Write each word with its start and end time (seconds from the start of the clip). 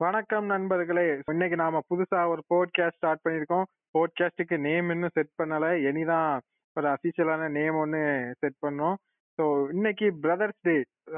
வணக்கம் 0.00 0.46
நண்பர்களே. 0.52 1.04
இன்னைக்கு 1.32 1.56
நாம 1.60 1.80
புதுசா 1.90 2.18
ஒரு 2.32 2.42
போட்காஸ்ட் 2.52 2.96
ஸ்டார்ட் 2.96 3.22
பண்ணிருக்கோம் 3.24 3.62
போட்காஸ்டுக்கு 3.94 4.56
நேம் 4.66 4.90
இன்னும் 4.90 5.14
செட் 5.14 5.30
பண்ணல. 5.40 5.66
இனிதான் 5.88 6.32
ஒரு 6.76 6.88
அபிஷியலான 6.94 7.48
நேம் 7.50 7.76
ஒன்னு 7.82 8.00
செட் 8.40 8.58
பண்ணோம். 8.66 8.96
ஸோ 9.38 9.44
இன்னைக்கு 9.70 10.08
பிரதர்ஸ் 10.24 10.60
டே 10.60 10.74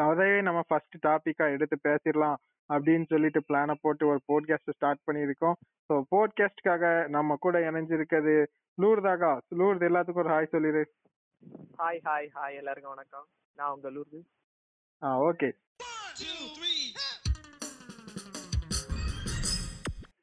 அதையே 0.09 0.37
நம்ம 0.41 0.61
ஃபர்ஸ்ட் 0.69 0.97
டாபிக்கா 1.07 1.47
எடுத்து 1.55 1.79
பேசிடலாம் 1.89 2.39
அப்படின்னு 2.71 3.07
சொல்லிட்டு 3.13 3.43
பிளான 3.49 3.77
போட்டு 3.81 4.07
ஒரு 4.13 4.21
போட்காஸ்ட் 4.33 4.77
ஸ்டார்ட் 4.77 5.05
பண்ணியிருக்கோம். 5.11 5.59
ஸோ 5.89 5.97
போட்காஸ்டுக்காக 6.15 6.93
நம்ம 7.17 7.37
கூட 7.47 7.59
இணைஞ்சிருக்கிறது 7.71 8.37
லூர்தாகா. 8.79 9.33
லூர்து 9.61 9.89
எல்லாத்துக்கும் 9.91 10.25
ஒரு 10.27 10.35
ஹாய் 10.37 10.53
சொல்லிடு. 10.55 10.85
ஹாய் 11.83 12.01
ஹாய் 12.09 12.31
ஹாய் 12.37 12.59
எல்லாருக்கும் 12.63 12.95
வணக்கம். 12.97 13.27
நான் 13.59 13.75
உங்க 13.77 13.91
லூர்து. 13.91 14.21
ஆ 15.03 15.19
ஓகே 15.31 15.51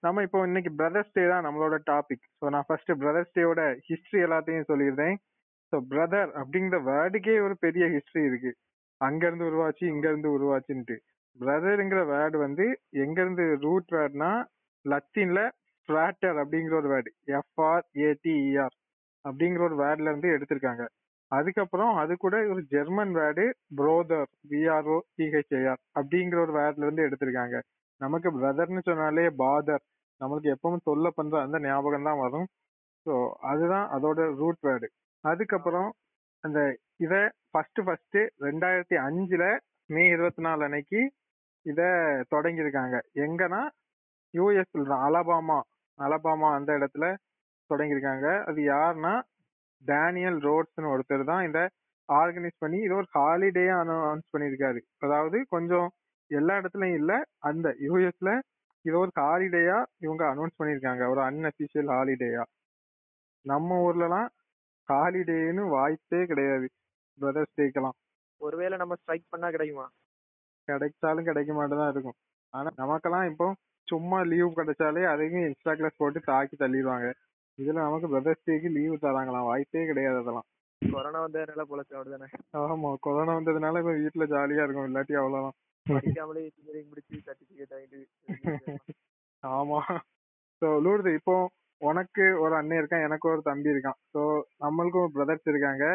நம்ம 0.06 0.24
இப்போ 0.26 0.40
இன்னைக்கு 0.48 0.72
பிரதர்ஸ் 0.80 1.14
டே 1.16 1.24
தான் 1.32 1.46
நம்மளோட 1.46 1.76
டாபிக் 1.90 2.26
ஸோ 2.40 2.46
நான் 2.54 2.66
ஃபர்ஸ்ட் 2.68 2.92
பிரதர்ஸ் 3.02 3.34
டேயோட 3.36 3.62
ஹிஸ்டரி 3.88 4.20
எல்லாத்தையும் 4.26 4.70
சொல்லியிருந்தேன் 4.72 5.16
ஸோ 5.74 5.78
பிரதர் 5.92 6.32
அப்படிங்கிற 6.40 6.78
வேர்டுக்கே 6.90 7.36
ஒரு 7.46 7.56
பெரிய 7.66 7.86
ஹிஸ்டரி 7.94 8.24
இருக்கு. 8.30 8.52
அங்கேருந்து 9.02 9.48
உருவாச்சு 9.52 9.84
இங்கேருந்து 9.94 10.30
உருவாச்சுன்ட்டு. 10.38 10.96
பிரதருங்கிற 11.38 12.02
வேர்டு 12.12 12.38
வந்து 12.44 12.66
எங்கேருந்து 13.04 13.46
ரூட் 13.64 13.90
வேர்ட்னா 13.96 14.30
லத்தீன்ல 14.86 15.40
ஃபிராட்டர் 15.90 16.38
அப்படிங்கிற 16.44 16.76
ஒரு 16.82 16.90
வேர்டு 16.94 17.10
எஃப்ஆர் 17.40 17.86
ஏடிஇஆர் 18.08 18.76
அப்படிங்கிற 19.26 19.64
ஒரு 19.70 19.78
வேர்ட்ல 19.84 20.12
இருந்து 20.12 20.30
எடுத்திருக்காங்க. 20.36 20.84
அதுக்கப்புறம் 21.32 21.94
அது 22.02 22.14
கூட 22.18 22.36
ஒரு 22.54 22.62
German 22.74 23.14
word 23.20 23.46
ப்ரோதர் 23.80 24.30
B R O 24.52 24.98
D H A R 25.18 25.82
அப்படிங்கிற 26.00 26.40
ஒரு 26.46 26.54
வேர்ட்ல 26.60 26.88
இருந்து 26.88 27.06
எடுத்திருக்காங்க. 27.08 27.58
நமக்கு 28.02 28.30
பிரதர்னு 28.40 28.82
சொன்னாலே 28.88 29.28
பாதர் 29.42 29.84
நம்மளுக்கு 30.22 30.50
எப்பவும் 30.56 30.86
தொல்லை 30.90 31.12
பண்ற 31.18 31.36
அந்த 31.46 31.58
ஞாபகம் 31.68 32.08
தான் 32.10 32.22
வரும். 32.26 32.48
ஸோ 33.06 33.14
அதுதான் 33.52 33.88
அதோட 33.96 34.20
ரூட் 34.42 34.62
வேர்டு 34.68 34.88
அதுக்கப்புறம் 35.24 35.90
அந்த 36.44 36.60
இத 37.06 37.14
ஃபர்ஸ்ட் 37.52 37.82
ஃபர்ஸ்ட் 37.86 38.20
ரெண்டாயிரத்தி 38.48 38.96
அஞ்சுல 39.08 39.44
மே 39.90 40.04
இருபத்தி 40.16 40.42
நாலு 40.48 40.62
அன்னைக்கு 40.68 41.00
இத 41.66 41.82
தொடங்கியிருக்காங்க. 42.34 42.96
எங்கன்னா 43.26 43.62
யூஎஸ்ல 44.34 44.86
தான் 44.92 45.04
அலபாமா 45.08 45.60
அலபாமா 46.00 46.48
அந்த 46.58 46.72
இடத்துல 46.80 47.06
தொடங்கியிருக்காங்க. 47.70 48.28
அது 48.50 48.60
யாருன்னா 48.74 49.14
டேனியல் 49.86 50.40
ரோட்ஸ்னு 50.48 50.92
ஒருத்தர் 50.94 51.30
தான் 51.32 51.44
இதை 51.50 51.64
ஆர்கனைஸ் 52.10 52.62
பண்ணி 52.64 52.80
இது 52.86 52.94
ஒரு 53.00 53.08
ஹாலிடே 53.18 53.66
அனௌன்ஸ் 53.82 54.28
பண்ணியிருக்காரு. 54.34 54.80
அதாவது 55.06 55.38
கொஞ்சம் 55.56 55.88
எல்லா 56.32 56.54
இடத்துலயும் 56.62 57.00
இல்லை 57.02 57.18
அந்த 57.50 57.68
யூஎஸ்ல 57.88 58.30
இது 58.86 58.96
ஒரு 59.00 59.12
ஹாலிடேயா 59.20 59.78
இவங்க 60.00 60.24
அனௌன்ஸ் 60.32 60.60
பண்ணிருக்காங்க. 60.60 61.04
ஒரு 61.10 61.22
அன்அபிஷியல் 61.22 61.90
ஹாலிடேயா 61.96 62.44
நம்ம 63.46 63.78
ஊர்லலாம் 63.86 64.28
ஹாலிடேன்னு 64.90 65.64
வாய்ப்பே 65.70 66.26
கிடையாது. 66.26 66.68
பிரதர்ஸ் 67.20 67.56
டேக்கெல்லாம் 67.60 67.98
ஒருவேளை 68.42 68.76
நம்ம 68.78 68.96
ஸ்ட்ரைக் 68.96 69.32
பண்ணா 69.34 69.48
கிடைக்குமா? 69.50 69.86
கிடைச்சாலும் 70.68 71.24
கிடைக்க 71.24 71.52
மாட்டேதான் 71.54 71.92
இருக்கும். 71.92 72.18
ஆனா 72.54 72.70
நமக்கெல்லாம் 72.76 73.30
இப்போ 73.30 73.48
சும்மா 73.88 74.20
லீவ் 74.22 74.58
கிடைச்சாலே 74.60 75.04
அதையும் 75.14 75.48
எக்ஸ்ட்ரா 75.50 75.74
கிளாஸ் 75.74 75.98
போட்டு 75.98 76.20
தாக்கி 76.20 76.56
தள்ளிடுவாங்க. 76.56 77.08
இதுல 77.60 77.80
நமக்கு 77.80 78.08
பிரதர்ஸ் 78.08 78.46
டேக்கு 78.50 78.70
லீவு 78.72 78.96
தராங்களாம். 79.02 79.50
வாய்ப்பே 79.50 79.86
கிடையாது 79.86 80.18
அதெல்லாம் 80.18 80.48
கொரோனா 80.82 81.20
வந்ததுனால 81.26 81.64
பொழைச்ச 81.70 81.92
அப்படிதானே? 81.98 82.28
ஆமா 82.58 82.90
கொரோனா 83.00 83.34
வந்ததுனால 83.38 83.80
இப்ப 83.82 83.94
வீட்டுல 84.04 84.26
ஜாலியா 84.34 84.64
இருக்கும். 84.64 84.88
இல்லாட்டி 84.90 85.16
அவ்வளவுதான் 85.22 85.58
படிக்காமலே 85.86 86.42
இன்ஜினியரிங் 86.46 86.90
முடிச்சு 86.90 87.22
சர்டிபிகேட் 87.28 87.76
வாங்கிட்டு 87.76 88.02
ஆமா. 89.44 89.80
சோ 90.62 90.68
லூர்து 90.82 91.10
இப்போ 91.14 91.36
உனக்கு 91.82 92.26
ஒரு 92.40 92.54
அண்ணன் 92.56 92.80
இருக்கான் 92.82 93.06
எனக்கு 93.06 93.26
ஒரு 93.30 93.42
தம்பி 93.42 93.74
இருக்கான். 93.74 93.98
சோ 94.14 94.22
நம்மளுக்கும் 94.60 95.12
பிரதர்ஸ் 95.12 95.50
இருக்காங்க. 95.52 95.86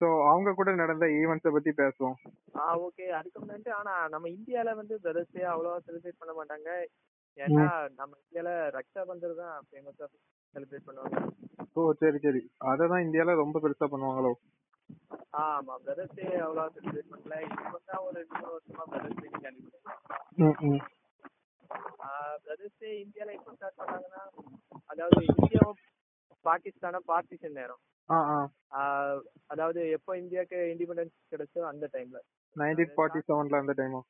சோ 0.00 0.06
அவங்க 0.28 0.50
கூட 0.52 0.70
நடந்த 0.74 1.06
ஈவெண்ட்ஸ 1.18 1.50
பத்தி 1.52 1.70
பேசுவோம். 1.72 2.16
ஆ 2.58 2.66
ஓகே 2.86 3.06
அதுக்கு 3.10 3.38
முன்னாடி 3.40 3.72
ஆனா 3.72 3.94
நம்ம 4.08 4.28
இந்தியால 4.28 4.74
வந்து 4.74 4.94
பிரதர்ஸ் 5.00 5.38
அவ்வளவா 5.52 5.78
செலிப்ரேட் 5.86 6.20
பண்ண 6.20 6.32
மாட்டாங்க. 6.32 6.68
ஏன்னா 7.38 7.66
நம்ம 7.96 8.12
இந்தியால 8.22 8.50
ரக்ஷா 8.70 9.02
பந்தர் 9.04 9.34
தான் 9.34 9.54
ஃபேமஸா 9.68 10.06
செலிப்ரேட் 10.54 10.88
பண்ணுவாங்க. 10.88 11.18
ஓ 11.76 11.92
சரி 12.00 12.18
சரி. 12.18 12.40
அததான் 12.70 13.04
இந்தியால 13.06 13.34
ரொம்ப 13.34 13.60
பெருசா 13.60 13.86
பண்ணுவாங்களோ? 13.86 14.32
ஆமா 15.42 15.74
பிரதர்ஸ் 15.84 16.16
டே 16.16 16.26
அவ்வளவா 16.44 16.64
செலிப்ரேட் 16.74 17.12
பண்ணல. 17.12 17.36
இப்போ 17.52 17.78
தான் 17.86 18.02
ஒரு 18.06 18.16
ரெண்டு 18.20 18.34
மூணு 18.38 18.52
வருஷமா 18.54 18.84
பிரதர்ஸ் 18.92 19.20
டே 19.22 19.28
கேள்விப்பட்டேன் 19.36 20.80
பிரதர்ஸ் 22.44 22.78
டே 22.82 22.90
இந்தியால 23.02 23.34
எப்போ 23.38 23.52
ஸ்டார்ட் 23.56 23.78
பண்ணாங்கன்னா 23.80 24.22
அதாவது 24.90 25.20
இந்தியாவும் 25.32 25.80
பாகிஸ்தானும் 26.44 27.08
பார்ட்டிஷன் 27.10 27.58
நேரம். 27.60 27.82
அதாவது 29.50 29.80
எப்போ 29.96 30.12
இந்தியாக்கு 30.22 30.58
இண்டிபெண்டன்ஸ் 30.72 31.14
கிடைச்சோ 31.32 31.62
அந்த 31.70 31.86
டைம்ல 31.94 32.18
நைன்டீன் 32.56 32.94
ஃபார்ட்டி 32.96 33.20
செவன்ல 33.28 33.62
அந்த 33.62 33.74
டைமா 33.80 34.00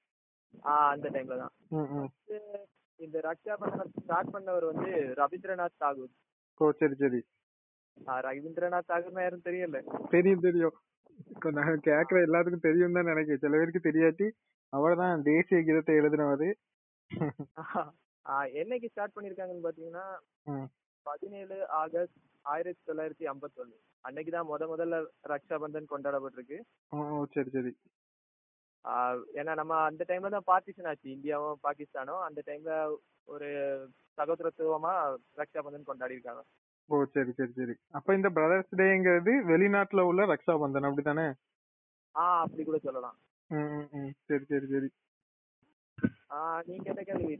ஆஹ் 0.71 0.91
அந்த 0.95 1.09
டைம்ல 1.15 1.37
தான். 1.43 1.53
இந்த 3.01 3.19
ரக்ஷா 3.27 3.55
பந்தனம் 3.61 3.93
ஸ்டார்ட் 4.01 4.33
பண்ணவர் 4.35 4.67
வந்து 4.71 4.91
ரவீந்திரநாத் 5.21 5.81
தாகூர். 5.83 6.13
ஓ 6.61 6.73
சரி 6.81 6.97
சரி. 7.03 7.21
ரவீந்திரநாத் 8.27 8.91
தாகூர்னா 8.91 9.23
யாரும் 9.23 9.47
தெரியல. 9.49 9.79
தெரியும் 10.11 10.45
தெரியும். 10.47 10.77
இப்ப 11.33 11.51
நான் 11.59 11.85
கேக்குற 11.89 12.19
எல்லாத்துக்கும் 12.27 12.67
தெரியும் 12.69 12.97
தான் 12.97 13.11
நினைக்கிறேன். 13.11 13.43
சில 13.45 13.57
பேருக்கு 13.57 13.89
தெரியாட்டி 13.89 14.27
அவர் 14.73 14.95
தான் 14.97 15.25
தேசிய 15.29 15.59
கீதத்தை 15.61 15.95
எழுதினவரு. 16.01 16.49
ஆஹ் 18.27 18.49
என்னைக்கு 18.61 18.91
ஸ்டார்ட் 18.91 19.17
பண்ணிருக்காங்கன்னு 19.17 19.67
பாத்தீங்கன்னா 19.67 20.05
பதினேழு 21.07 21.57
ஆகஸ்ட் 21.81 22.19
ஆயிரத்தி 22.45 22.83
தொள்ளாயிரத்தி 22.89 23.25
ஐம்பத்தி 23.29 23.59
ஒண்ணு 23.63 23.77
அன்னைக்குதான் 24.05 24.49
முத 24.51 24.67
முதல்ல 24.71 24.97
ரக்ஷா 25.33 25.57
பந்தன் 25.63 25.93
கொண்டாடப்பட்டிருக்கு 25.93 26.59
ஓ 26.93 27.01
சரி 27.35 27.51
சரி. 27.51 27.73
ஏன்னா 29.39 29.53
நம்ம 29.55 29.75
அந்த 29.89 30.03
டைம்ல 30.09 30.31
தான் 30.31 30.49
பார்ட்டிஷன் 30.49 30.89
ஆச்சு. 30.91 31.09
இந்தியாவும் 31.17 31.61
பாகிஸ்தானும் 31.67 32.23
அந்த 32.29 32.41
டைம்ல 32.47 32.73
ஒரு 33.29 33.49
சகோதரத்துவமா 34.19 34.95
ரக்ஷா 35.41 35.61
பந்தன் 35.61 35.91
கொண்டாடி 35.91 36.17
இருக்காங்க 36.17 36.43
ஓ 36.89 36.97
சரி 37.15 37.33
சரி 37.33 37.53
சரி. 37.59 37.75
அப்ப 37.91 38.15
இந்த 38.15 38.29
பிரதர்ஸ் 38.37 38.73
டேங்கிறது 38.81 39.33
வெளிநாட்டுல 39.51 40.05
உள்ள 40.11 40.23
ரக்ஷா 40.33 40.55
பந்தன் 40.63 40.89
அப்படித்தானே? 40.89 41.27
ஆ 42.15 42.25
அப்படி 42.43 42.63
கூட 42.65 42.79
சொல்லலாம். 42.79 43.17
சரி 44.29 44.45
சரி 44.51 44.67
சரி. 44.73 44.89
நீங்க 46.69 46.87
என்ன 46.93 47.03
கேள்வி? 47.03 47.35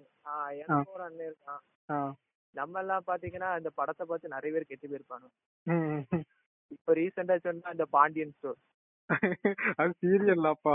எனக்கு 0.63 0.95
ஒரு 0.97 1.05
அண்ணன் 1.07 1.29
இருக்கான். 1.31 1.63
நம்ம 2.55 2.81
எல்லாம் 2.81 3.07
பாத்தீங்கன்னா 3.07 3.51
இந்த 3.61 3.71
படத்தை 3.79 4.05
பார்த்து 4.07 4.35
நிறைய 4.35 4.53
பேர் 4.55 4.71
கெட்டு 4.71 4.91
போயிருப்பாங்க. 4.91 5.27
இப்ப 6.71 6.95
ரீசெண்டா 6.99 7.37
சொன்னா 7.47 7.73
இந்த 7.77 7.87
பாண்டியன் 7.97 8.35
ஸ்டோர் 8.37 8.61
அது 9.81 9.93
சீரியல்லாப்பா 10.03 10.75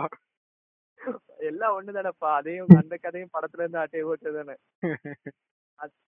எல்லாம் 1.49 1.75
ஒண்ணுதானப்பா. 1.77 2.29
அதையும் 2.39 2.71
அந்த 2.81 2.95
கதையும் 2.97 3.33
படத்துல 3.35 3.63
இருந்து 3.63 3.83
அட்டையை 3.83 4.05
ஓட்டு 4.11 4.33
தானே 4.37 4.55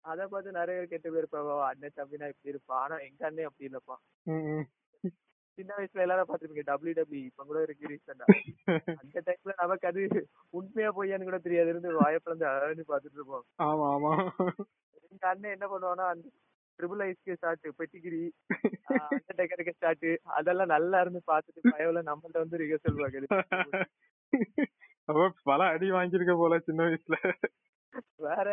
அத 0.05 0.21
பார்த்து 0.27 0.59
நிறைய 0.59 0.77
பேர் 0.79 0.93
கெட்டு 0.93 1.09
போயிருப்பாவோ 1.09 1.55
அண்ணன் 1.67 1.97
தம்பினா 1.99 2.29
இப்படி 2.33 2.53
இருப்பா. 2.53 2.77
ஆனா 2.85 2.97
எங்க 3.09 3.23
அண்ணன் 3.29 3.49
அப்படி 3.49 3.69
இல்லப்பா. 3.69 3.97
சின்ன 5.59 5.71
வயசுல 5.77 6.05
எல்லாரும் 6.05 6.29
பாத்துருப்பீங்க 6.29 6.65
டபிள்யூ 6.69 6.95
டபிள்யூ 6.99 7.23
இப்ப 7.29 7.45
கூட 7.47 7.61
இருக்கு 7.63 7.91
ரீசெண்டா 7.91 8.27
அந்த 9.01 9.19
டைம்ல 9.29 9.55
நமக்கு 9.61 9.87
அது 9.91 10.03
உண்மையா 10.55 10.91
பொய்யான்னு 10.97 11.29
கூட 11.29 11.39
தெரியாது. 11.47 11.71
இருந்து 11.73 11.91
வாயப்பிளந்து 11.99 12.47
அழகு 12.51 12.85
பாத்துட்டு 12.91 13.19
இருப்போம். 13.19 13.45
ஆமா 13.67 13.87
ஆமா. 13.95 14.13
எங்க 15.07 15.25
அண்ணன் 15.31 15.55
என்ன 15.57 15.67
பண்ணுவானா 15.73 16.05
அந்த 16.13 16.27
ட்ரிபிள் 16.79 17.03
ஐஸ்க்கு 17.05 17.37
ஸ்டார்ட் 17.39 17.69
பெட்டிகிரி 17.79 18.23
அந்த 19.09 19.31
டெக்கருக்கு 19.39 19.77
ஸ்டார்ட் 19.77 20.09
அதெல்லாம் 20.39 20.73
நல்லா 20.75 21.01
இருந்து 21.05 21.23
பாத்துட்டு 21.29 21.73
பயவுல 21.73 22.03
நம்மள்ட்ட 22.09 22.45
வந்து 22.45 22.61
ரிஹர்சல் 22.63 23.03
பாக்குது 23.03 23.27
பல 25.47 25.61
அடி 25.75 25.87
வாங்கியிருக்க 25.93 26.33
போல 26.39 26.57
சின்ன 26.65 26.81
வயசுல. 26.87 27.17
வேற 28.25 28.47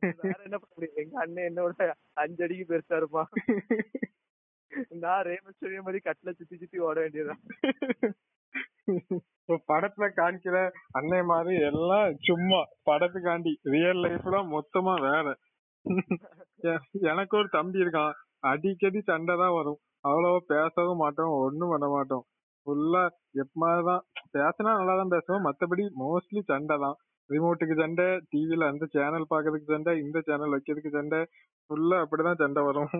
வேற 0.00 0.38
என்ன 0.48 0.58
பண்ண 0.62 0.88
எங்க 1.02 1.14
அண்ணன் 1.22 1.48
என்னோட 1.48 1.86
அஞ்சு 2.22 2.44
அடிக்கு 2.44 2.64
பெருசா 2.70 2.98
இருப்பான். 3.00 3.30
நான் 5.02 5.26
ரேமஸ்வரியம் 5.28 5.86
மாதிரி 5.86 6.00
கட்டில 6.04 6.32
சுத்தி 6.38 6.56
சுத்தி 6.56 6.78
ஓட 6.88 6.96
வேண்டியதுதான். 7.00 7.42
படத்துல 9.70 10.04
காணிக்கிற 10.18 10.56
அன்னை 10.98 11.20
மாதிரி 11.30 11.56
எல்லாம் 11.70 12.16
சும்மா 12.28 12.60
படத்துக்காண்டி. 12.90 13.52
ரியல் 13.74 14.02
லைஃப்ல 14.04 14.40
மொத்தமா 14.54 14.94
வேற. 15.08 15.36
எனக்கு 17.10 17.34
ஒரு 17.40 17.48
தம்பி 17.58 17.84
இருக்கான். 17.84 18.14
அடிக்கடி 18.50 19.00
சண்டை 19.10 19.34
தான் 19.42 19.56
வரும். 19.58 19.80
அவ்வளவா 20.08 20.40
பேசவும் 20.52 21.02
மாட்டோம் 21.04 21.32
ஒண்ணும் 21.44 21.72
பண்ண 21.72 21.86
மாட்டோம். 21.94 22.24
ஃபுல்லா 22.66 23.02
எப்பமாதான் 23.42 24.02
பேசினா 24.36 24.70
நல்லா 24.78 24.94
தான் 25.00 25.14
பேசுவோம். 25.14 25.46
மத்தபடி 25.48 25.84
மோஸ்ட்லி 26.02 26.42
சண்டை 26.50 26.76
தான். 26.84 26.98
ரிமோட்டுக்கு 27.30 27.74
சண்டை 27.80 28.06
டிவில 28.32 28.68
அந்த 28.72 28.84
சேனல் 28.94 29.30
பாக்குறதுக்கு 29.32 29.72
சண்டை 29.74 29.92
இந்த 30.04 30.18
சேனல் 30.28 30.54
வைக்கிறதுக்கு 30.54 30.96
சண்டை. 30.98 31.20
ஃபுல்லா 31.70 31.98
அப்படிதான் 32.04 32.40
சண்டை 32.42 32.62
வரும். 32.68 32.92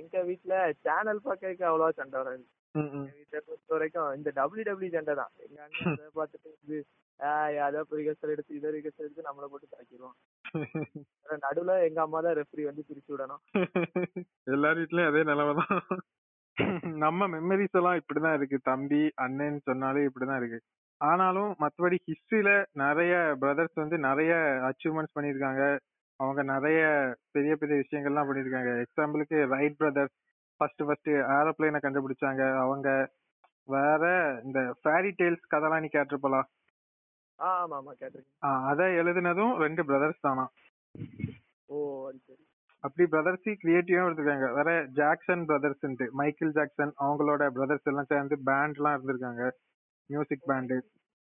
எங்க 0.00 0.16
வீட்டுல 0.28 0.56
சேனல் 0.86 1.24
பாக்கிறதுக்கு 1.26 1.68
அவ்வளவா 1.70 1.90
சண்டை 2.00 2.16
வராது. 2.20 2.44
வீட்டை 3.16 3.38
பொறுத்த 3.46 3.74
வரைக்கும் 3.74 4.10
இந்த 4.18 4.28
டபிள்யூ 4.38 4.64
டபிள்யூ 4.68 4.90
சண்டை 4.96 5.14
தான். 5.20 5.32
எங்க 5.46 5.58
அண்ணன் 5.64 6.18
பார்த்துட்டு 6.20 6.52
இது 6.64 6.78
ஆஹ் 7.20 7.58
அதை 7.64 7.80
ரிகர்சல் 7.98 8.32
எடுத்து 8.34 8.56
இதை 8.58 8.68
ரிகர்சல் 8.76 9.06
எடுத்து 9.06 9.26
நம்மளை 9.26 9.46
போட்டு 9.50 9.66
தாக்கிடுவோம் 9.74 10.16
நடுவுல 11.44 11.74
எங்க 11.88 12.00
அம்மா 12.04 12.18
தான் 12.26 12.36
ரெஃப்ரி 12.38 12.62
வந்து 12.68 12.82
பிரிச்சு 12.88 13.12
விடணும். 13.12 13.42
எல்லார் 14.54 14.80
வீட்லயும் 14.80 15.10
அதே 15.10 15.22
நிலைமைதான் 15.30 15.76
நம்ம 17.04 17.28
மெமரிஸ் 17.34 17.76
எல்லாம் 17.80 17.98
இப்படிதான் 18.00 18.36
இருக்கு. 18.38 18.58
தம்பி 18.70 19.02
அண்ணன் 19.24 19.60
சொன்னாலே 19.68 20.06
இப்படிதான் 20.08 20.40
இருக்கு. 20.40 20.58
ஆனாலும் 21.08 21.50
மத்தபடி 21.62 21.96
ஹிஸ்டரியில 22.08 22.50
நிறைய 22.82 23.14
பிரதர்ஸ் 23.42 23.74
வந்து 23.74 23.96
நிறைய 23.98 24.32
அச்சீவ்மெண்ட்ஸ் 24.68 25.16
பண்ணிருக்காங்க 25.18 25.62
அவங்க 26.20 26.40
நிறைய 26.54 26.80
பெரிய 27.32 27.52
பெரிய 27.56 27.76
விஷயங்கள்லாம் 27.82 28.28
பண்ணிருக்காங்க 28.28 28.72
எக்ஸாம்பிளுக்கு 28.84 29.38
ரைட் 29.54 29.76
பிரதர்ஸ் 29.76 30.14
ஃபர்ஸ்ட் 30.60 30.82
ஃபர்ஸ்ட் 30.86 31.10
ஏரோப்ளைனை 31.36 31.78
கண்டுபிடிச்சாங்க. 31.84 32.42
அவங்க 32.64 32.88
வேற 33.68 34.02
இந்த 34.44 34.60
ஃபேரி 34.82 35.10
டெய்ல்ஸ் 35.20 35.50
கதைலாம் 35.54 35.82
நீ 35.84 35.88
கேட்டிருப்பலாம் 35.92 36.48
ஆமா 37.38 37.74
ஆமா 37.80 37.92
கேட்டிருக்கேன். 38.00 38.38
அதை 38.70 38.86
எழுதுனதும் 39.00 39.54
ரெண்டு 39.64 39.82
பிரதர்ஸ் 39.84 40.24
தானா? 40.26 40.44
ஓ 41.68 41.76
சரி. 42.26 42.42
அப்படி 42.84 43.04
பிரதர்ஸ் 43.14 43.48
கிரியேட்டிவா 43.62 44.04
எடுத்திருக்காங்க. 44.06 44.48
வேற 44.58 44.70
ஜாக்சன் 45.00 45.44
பிரதர்ஸ் 45.50 45.84
மைக்கேல் 46.20 46.56
ஜாக்சன் 46.58 46.92
அவங்களோட 47.06 47.42
பிரதர்ஸ் 47.56 47.88
எல்லாம் 47.90 48.10
சேர்ந்து 48.12 48.36
பேண்ட் 48.48 48.78
எல்லாம் 48.78 48.96
இருந்திருக்காங்க. 48.96 49.44
மியூசிக் 50.12 50.48
பேண்டு 50.50 50.76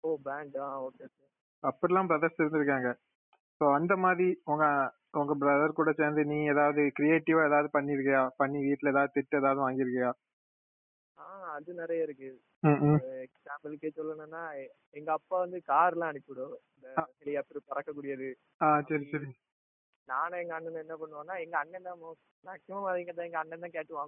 ஓ 0.05 0.11
பேண்ட் 0.25 0.57
ஆ 0.63 0.69
ஓகே 0.85 1.07
அப்படிலாம் 1.65 2.09
பிரதர்ஸ் 2.11 2.41
இருந்திருக்காங்க. 2.41 2.89
ஸோ 3.61 3.65
அந்த 3.75 3.95
மாதிரி 4.05 4.29
உங்க 4.45 4.65
உங்க 5.15 5.33
பிரதர் 5.41 5.79
கூட 5.79 5.91
சேர்ந்து 5.93 6.23
நீ 6.25 6.39
ஏதாவது 6.53 6.83
கிரியேட்டிவா 6.97 7.43
ஏதாவது 7.47 7.69
பண்ணிருக்கியா? 7.75 8.23
பண்ணி 8.37 8.59
வீட்ல 8.67 8.93
ஏதாவது 8.95 9.15
திட்டு 9.17 9.41
ஏதாவது 9.41 9.61
வாங்கியிருக்கியா 9.65 10.11
ஆ 11.19 11.27
அது 11.55 11.71
நிறைய 11.75 12.07
இருக்கு. 12.07 12.31
எக்ஸாம்பிளுக்கே 13.27 13.91
சொல்லணும்னா 13.97 14.43
எங்க 14.95 15.11
அப்பா 15.13 15.37
வந்து 15.39 15.59
கார்லாம் 15.69 16.11
அனுப்பி 16.11 16.33
விடுவாரு 16.33 16.59
இந்த 16.75 16.89
ஹெலிகாப்டர் 17.19 17.69
பறக்கக்கூடியது. 17.69 18.29
ஆ 18.61 18.69
சரி 18.89 19.07
சரி. 19.13 19.29
நானும் 20.09 20.41
எங்க 20.41 20.55
அண்ணன் 20.55 20.83
என்ன 20.85 20.95
பண்ணுவோம்னா 20.95 21.35
எங்க 21.45 21.57
அண்ணன் 21.59 21.89
தான் 21.89 22.01
மேக்ஸிமம் 22.45 22.89
எங்க 23.25 23.39
அண்ணன் 23.39 23.65
தான் 23.67 23.77
கேட்டு 23.77 24.01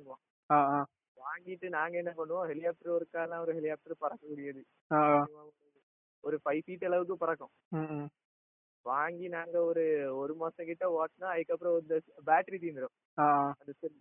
ஆ. 0.50 0.78
வாங்கிட்டு 1.24 1.68
நாங்க 1.68 1.94
என்ன 1.98 2.12
பண்ணுவோம்? 2.16 2.48
ஹெலிகாப்டர் 2.50 2.94
ஒரு 2.96 3.06
ஒரு 3.42 3.52
ஹெலிகாப்டர் 3.58 4.02
பறக்கக்கூடியது. 4.02 4.62
ஒரு 6.24 6.36
ஃபைவ் 6.44 6.62
ஃபீட் 6.66 6.86
அளவுக்கு 6.88 7.16
பறக்கும். 7.16 7.52
வாங்கி 8.86 9.26
நாங்க 9.28 9.56
ஒரு 9.64 9.84
ஒரு 10.16 10.32
மாசம் 10.34 10.66
கிட்ட 10.66 10.84
ஓட்டினா 10.96 11.28
அதுக்கப்புறம் 11.34 11.76
இந்த 11.82 11.94
பேட்டரி 12.26 12.58
தீந்துரும். 12.64 12.94
அந்த 13.60 13.72
செல் 13.80 13.96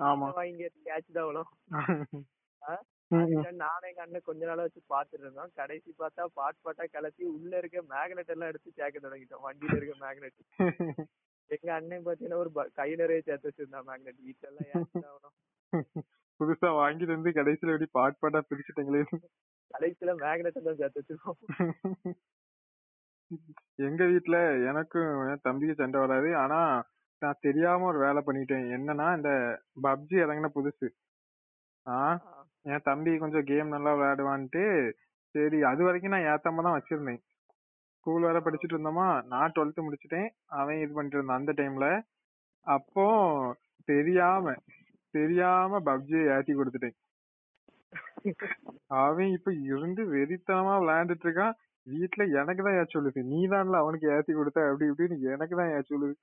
ஆமா. 0.00 0.26
வாங்கி 0.38 0.64
கேட்ச் 0.86 1.14
தான் 1.16 1.24
அவ்வளோ 1.26 1.44
எங்க 3.88 4.02
அண்ணன் 4.04 4.24
கொஞ்ச 4.24 4.40
நாளா 4.46 4.62
வச்சு 4.62 4.80
பாத்துட்டு 4.94 5.24
இருந்தோம். 5.24 5.52
கடைசி 5.54 5.90
பார்த்தா 5.98 6.24
பாட் 6.38 6.62
பாட்டா 6.62 6.84
கலத்தி 6.94 7.24
உள்ள 7.34 7.52
இருக்க 7.58 7.82
மேக்னெட் 7.92 8.32
எல்லாம் 8.34 8.48
எடுத்து 8.48 8.70
சேர்க்க 8.78 9.04
தொடங்கிட்டோம். 9.04 9.44
வண்டியில 9.46 9.76
இருக்க 9.80 9.94
மேக்னெட் 10.04 10.40
எங்க 11.50 11.68
அண்ணன் 11.74 12.06
பாத்தீங்கன்னா 12.06 12.40
ஒரு 12.44 12.50
ப- 12.52 12.70
கை 12.74 12.88
நிறைய 12.94 13.20
சேர்த்து 13.20 13.50
வச்சிருந்தான் 13.50 13.86
மேக்னெட் 13.90 14.20
வீட்டுல 14.26 14.48
எல்லாம் 14.48 14.86
ஆகணும்? 15.10 15.36
புதுசா 16.40 16.68
வாங்கிட்டு 16.76 17.16
வந்து 17.16 17.30
கடைசியில 17.30 17.72
எப்படி 17.72 17.88
பாட் 17.92 18.20
பாட்டா 18.20 18.40
பிரிச்சுட்டீங்களே? 18.48 19.02
கடைசியில 19.70 20.10
மேக்னெட் 20.20 20.58
எல்லாம் 20.60 20.80
சேர்த்து 20.80 21.00
வச்சிருக்கோம். 21.00 21.38
எங்க 23.78 24.02
வீட்ல 24.04 24.36
எனக்கும் 24.70 25.08
என் 25.28 25.42
தம்பிக்கு 25.42 25.74
சண்டை 25.74 26.00
வராது. 26.00 26.28
ஆனா 26.36 26.58
நான் 27.22 27.42
தெரியாம 27.42 27.86
ஒரு 27.86 27.98
வேலை 27.98 28.20
பண்ணிட்டேன். 28.26 28.66
என்னன்னா 28.76 29.06
இந்த 29.16 29.30
பப்ஜி 29.82 30.16
இறங்கின 30.24 30.50
புதுசு. 30.54 30.88
ஆ 31.86 31.96
ஆ, 31.96 32.32
என் 32.66 32.84
தம்பி 32.84 33.12
கொஞ்சம் 33.18 33.44
கேம் 33.44 33.68
நல்லா 33.68 33.90
விளையாடுவான்ட்டு 33.92 34.62
சரி 35.34 35.58
அது 35.62 35.82
வரைக்கும் 35.84 36.14
நான் 36.14 36.28
ஏத்தாம 36.30 36.62
தான் 36.62 36.76
வச்சிருந்தேன். 36.76 37.20
ஸ்கூல் 37.96 38.22
வேற 38.22 38.38
படிச்சுட்டு 38.40 38.74
இருந்தோமா 38.76 39.06
நான் 39.26 39.54
டுவெல்த் 39.54 39.86
முடிச்சிட்டேன். 39.86 40.28
அவன் 40.54 40.80
இது 40.80 40.92
பண்ணிட்டு 40.92 41.18
இருந்தான் 41.18 41.40
அந்த 41.40 41.52
டைம்ல 41.52 41.86
அப்போ 42.66 43.04
தெரியாம 43.88 44.54
தெரியாம 45.16 45.80
பப்ஜி 45.88 46.18
ஏத்தி 46.36 46.52
கொடுத்துட்டேன். 46.54 46.96
அவன் 49.02 49.30
இப்ப 49.36 49.50
இருந்து 49.72 50.02
வெறித்தனமா 50.14 50.74
விளையாண்டுட்டு 50.82 51.26
இருக்கான். 51.28 51.56
வீட்ல 51.86 52.22
எனக்கு 52.40 52.62
தான் 52.66 52.78
ஏன் 52.80 52.94
சொல்லுது? 52.94 53.20
நீ 53.32 53.40
தான்ல 53.52 53.82
அவனுக்கு 53.82 54.06
ஏத்தி 54.14 54.32
கொடுத்த? 54.38 54.64
அப்படி 54.70 54.88
இப்படின்னு 54.90 55.16
எனக்கு 55.34 55.54
தான் 55.60 55.72
ஏன் 55.76 55.90
சொல்லுது? 55.90 56.14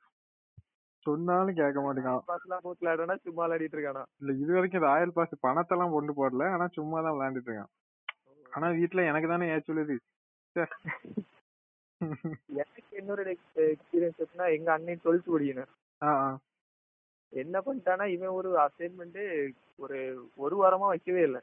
சொன்னாலும் 1.06 1.58
கேட்க 1.60 1.80
மாட்டேங்கான் 1.86 2.28
பாஸ்லாம் 2.32 2.64
போட்டு 2.66 2.82
விளையாடுனா 2.84 3.16
சும்மா 3.28 3.42
விளையாடிட்டு 3.46 3.78
இருக்கானா? 3.78 4.04
இல்ல 4.22 4.34
இது 4.44 4.52
வரைக்கும் 4.58 4.86
ராயல் 4.90 5.16
பாஸ் 5.18 5.44
பணத்தெல்லாம் 5.46 5.96
கொண்டு 5.96 6.14
போடல. 6.20 6.46
ஆனா 6.56 6.66
சும்மா 6.78 6.98
தான் 7.06 7.16
விளையாண்டுட்டு 7.16 7.50
இருக்கான். 7.52 7.72
ஆனா 8.56 8.68
வீட்ல 8.80 9.04
எனக்கு 9.12 9.32
தானே 9.32 9.46
ஏன் 9.54 9.68
சொல்லுது? 9.70 9.96
ச்சே. 10.56 10.64
எனக்கு 12.62 12.98
இன்னொரு 13.02 13.24
எக்ஸ்பீரியன்ஸ் 13.36 14.24
எங்க 14.58 14.70
அண்ணன் 14.76 15.04
டுவெல்த் 15.04 15.34
படிக்கணும். 15.36 15.72
என்ன 17.34 17.58
பண்ணிட்டானா 17.66 18.06
இவன் 18.16 18.38
ஒரு 18.40 18.50
அசைன்மெண்ட் 18.66 19.22
ஒரு 19.84 20.00
ஒரு 20.44 20.56
வாரமா 20.62 20.88
வைக்கவே 20.94 21.22
இல்லை. 21.28 21.42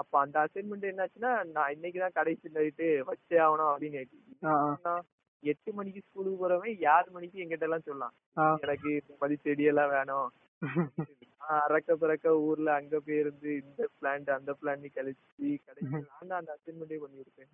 அப்ப 0.00 0.12
அந்த 0.24 0.36
அசைன்மெண்ட் 0.46 0.90
என்னாச்சுன்னா 0.90 1.30
நான் 1.54 1.72
இன்னைக்கு 1.76 1.98
தான் 2.02 2.18
கடைசி 2.18 2.48
நைட்டு 2.56 2.88
வச்சே 3.08 3.38
ஆகணும் 3.46 3.70
அப்படின்னு 3.70 4.02
எட்டு 5.42 5.70
மணிக்கு 5.76 6.00
ஸ்கூலுக்கு 6.06 6.40
போறவன் 6.40 6.80
ஏழு 6.94 7.08
மணிக்கு 7.16 7.42
எங்கிட்ட 7.42 7.68
எல்லாம் 7.68 7.86
சொல்லலாம். 7.88 8.14
எனக்கு 8.64 8.90
மாதிரி 9.22 9.36
செடியெல்லாம் 9.46 9.94
வேணும் 9.96 10.28
அறக்க 11.58 11.90
பறக்க 12.00 12.32
ஊர்ல 12.46 12.70
அங்க 12.78 12.96
போய் 13.04 13.20
இருந்து 13.20 13.50
இந்த 13.60 13.82
பிளான்ட் 13.98 14.28
அந்த 14.34 14.50
பிளான்ட் 14.60 14.86
கழிச்சு 14.96 15.46
கடைசி 15.68 15.92
நான் 16.30 16.40
அந்த 16.40 16.50
அசைன்மெண்டே 16.56 16.98
பண்ணி 17.02 17.16
கொடுப்பேன். 17.20 17.50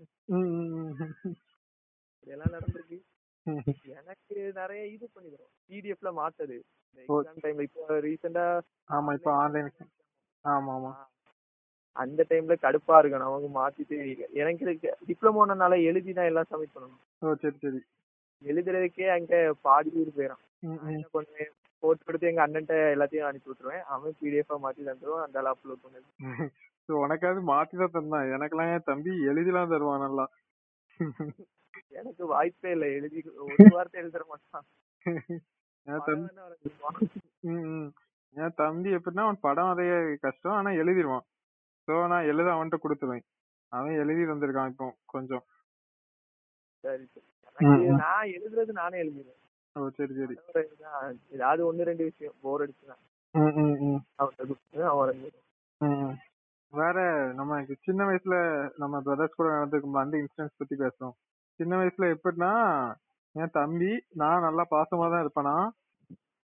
இதெல்லாம் 2.27 2.55
நடந்திருக்கு. 2.57 2.99
எனக்கு 3.97 4.37
நிறைய 4.55 4.83
இது 4.87 5.07
பண்ணி 5.15 5.29
தரும். 5.31 5.53
பிடிஎஃப்ல 5.71 6.11
மாத்தது. 6.19 6.57
எக்ஸாம் 6.99 7.43
டைம்ல 7.45 7.67
இப்போ 7.69 7.99
ரீசெண்டா 8.07 8.45
ஆமா 8.91 9.11
இப்ப 9.13 9.31
ஆன்லைன் 9.43 9.69
ஆமா 10.45 10.73
ஆமா. 10.77 10.93
அந்த 11.97 12.23
டைம்ல 12.31 12.55
கடுப்பா 12.63 12.97
இருக்கணும் 13.01 13.29
அவங்க 13.29 13.49
மாத்திட்டு 13.59 13.97
எனக்கு 14.43 14.73
டிப்ளமோனால 15.09 15.75
எழுதி 15.83 16.13
தான் 16.13 16.31
எல்லாம் 16.31 16.49
சப்மிட் 16.51 16.75
பண்ணணும். 16.75 17.03
ஓ 17.23 17.35
சரி 17.35 17.57
சரி. 17.57 17.81
எழுதுறதுக்கே 18.43 19.07
அங்க 19.11 19.35
பாதி 19.63 19.91
ஊர் 20.01 20.17
போயிடும் 20.17 20.43
ம், 20.63 20.75
நான் 20.75 20.87
ம். 20.87 20.97
என்ன 20.97 21.09
பண்ணுவேன்? 21.13 21.53
போட்டு 21.83 22.03
கொடுத்து 22.05 22.29
எங்க 22.31 22.43
அண்ணன்ட்ட 22.45 22.75
எல்லாத்தையும் 22.95 23.29
அனுப்பி 23.29 23.51
விட்டுருவேன். 23.51 23.85
அவன் 23.89 24.17
பிடிஎஃபா 24.21 24.57
மாத்தி 24.59 24.83
தந்துருவான் 24.85 25.27
அந்த 25.27 25.47
அப்லோட் 25.53 25.85
பண்ணது. 25.85 26.09
உனக்காவது 26.99 27.41
மாத்தி 27.49 27.77
தான் 27.77 27.95
தந்தான். 27.95 28.29
எனக்கெல்லாம் 28.35 28.73
என் 28.75 28.85
தம்பி 28.85 29.13
எழுதிலாம் 29.31 29.73
தருவான் 29.73 30.05
நல்லா. 30.05 30.27
எனக்கு 31.93 32.27
வாய்ப்பே 32.27 32.71
இல்லை. 32.71 32.89
எழுதி 32.93 33.19
ஒரு 33.39 33.69
வார்த்தை 33.71 34.03
எழுதுற 34.03 34.23
மாட்டான். 34.29 34.67
என் 38.35 38.55
தம்பி 38.55 38.95
எப்படின்னா 38.95 39.21
அவன் 39.21 39.41
படம் 39.41 39.69
வரைய 39.69 39.93
கஷ்டம். 40.17 40.53
ஆனா 40.53 40.71
எழுதிருவான். 40.73 41.27
சோ 41.89 42.07
நான் 42.09 42.25
எழுத 42.25 42.49
அவன்கிட்ட 42.51 42.79
கொடுத்துருவேன். 42.83 43.25
அவன் 43.73 43.95
எழுதி 43.95 44.25
வந்திருக்கான் 44.25 44.69
இப்போ 44.69 44.87
கொஞ்சம். 45.07 45.45
சரி. 46.85 47.07
நான் 47.97 48.29
எழுதுறது 48.29 48.73
நானே 48.73 48.97
எழுதிடுவேன் 49.03 49.43
ஓ 49.77 49.89
சரி 49.89 50.15
சரி. 50.15 50.35
ஏதாவது 51.29 51.61
ஒண்ணு 51.69 51.83
ரெண்டு 51.83 52.05
விஷயம். 52.05 52.37
போர் 52.41 52.65
ம். 53.35 54.01
அவன். 54.17 55.23
வேற 56.73 56.99
நம்ம 57.33 57.53
சின்ன 57.83 58.05
வயசுல 58.05 58.37
நம்ம 58.77 59.01
பிரதர்ஸ் 59.01 59.37
கூட 59.37 59.49
நடந்திருக்கும் 59.51 60.03
அந்த 60.03 60.17
இன்சிடென்ட்ஸ் 60.17 60.59
பத்தி 60.59 60.77
பேசுறோம் 60.77 61.15
சின்ன 61.61 61.73
வயசுல 61.81 62.09
எப்படின்னா 62.15 62.53
என் 63.35 63.55
தம்பி 63.59 63.91
நான் 64.21 64.45
நல்லா 64.47 64.65
பாசமா 64.75 65.07
தான் 65.13 65.25
இருப்பேனா? 65.25 65.57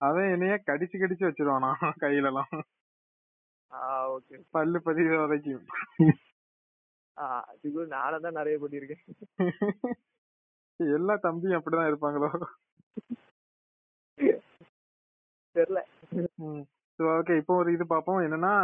அவன் 0.00 0.32
என்னைய 0.34 0.54
கடிச்சு 0.68 0.96
கடிச்சு 0.98 1.24
வச்சிருவானா 1.26 1.70
கையில 2.02 2.30
எல்லாம் 2.32 2.52
பல்லு 4.54 4.78
பதிகிற 4.86 5.16
வரைக்கும். 5.22 5.66
அதுக்கு 7.48 7.82
நானும் 7.96 8.24
தான் 8.26 8.38
நிறைய 8.40 8.56
பண்ணியிருக்கேன் 8.62 9.04
எல்லா 10.80 11.14
தம்பியும் 11.26 11.58
அப்படிதான் 11.58 11.90
இருப்பாங்களோ? 11.90 12.30
தெரியல 15.56 15.80
ஓகே 16.98 17.34
இப்போ 17.40 17.54
ஒரு 17.60 17.70
இது 17.76 17.84
பார்ப்போம் 17.92 18.22
என்னன்னா 18.26 18.54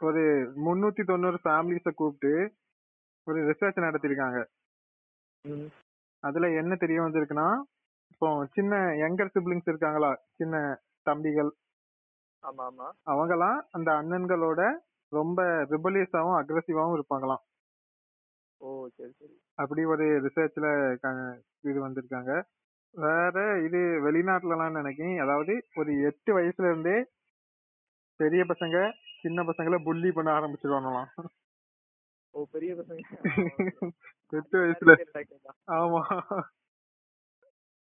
ஒரு 0.00 0.22
முன்னூத்தி 0.66 1.02
தொண்ணூறு 1.10 1.38
ஃபேமிலிஸ 1.44 1.90
கூப்பிட்டு 2.00 2.32
ஒரு 3.26 3.38
ரிசர்ச் 3.48 3.84
நடத்திருக்காங்க. 3.86 4.38
ம். 5.44 5.68
அதுல 6.24 6.46
என்ன 6.60 6.72
தெரிய 6.76 6.98
வந்திருக்குன்னா 7.00 7.48
இப்போ 8.12 8.28
சின்ன 8.54 8.72
யங்கர் 9.02 9.34
சிப்ளிங்ஸ் 9.34 9.70
இருக்காங்களா? 9.70 10.10
சின்ன 10.38 10.54
தம்பிகள். 11.06 11.50
ஆமா 12.44 12.64
ஆமா 12.64 12.86
அவங்கலாம் 13.06 13.58
அந்த 13.70 13.88
அண்ணன்களோட 14.00 14.60
ரொம்ப 15.12 15.40
ரிபலியஸாவும் 15.70 16.38
அக்ரஸிவாவும் 16.40 16.96
இருப்பாங்களாம். 16.96 17.42
ஓ 18.60 18.68
சரி 18.88 19.12
சரி. 19.12 19.34
அப்படி 19.58 19.82
ஒரு 19.86 20.06
ரிசர்ச்ல 20.24 20.66
இது 21.64 21.78
வந்திருக்காங்க. 21.80 22.32
வேற 22.94 23.36
இது 23.66 23.78
வெளிநாட்டுலலாம் 24.06 24.78
நினைக்கிறேன் 24.80 25.22
அதாவது 25.24 25.54
ஒரு 25.76 25.90
எட்டு 26.08 26.30
வயசுல 26.38 26.70
இருந்தே 26.70 26.98
பெரிய 28.20 28.42
பசங்க 28.44 28.76
சின்ன 29.22 29.42
பசங்களை 29.42 29.78
புள்ளி 29.84 30.10
பண்ண 30.12 30.30
ஆரம்பிச்சிருவாங்களாம். 30.38 31.10
ஓ 32.34 32.46
பெரிய 32.54 32.72
பசங்க. 32.74 33.00
எட்டு 34.32 34.56
வயசுல. 34.60 34.92
ஆமா. 35.68 36.00